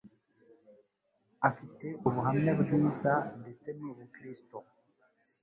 [1.49, 4.57] afite ubuhamya bwiza ndetse n'ubukristo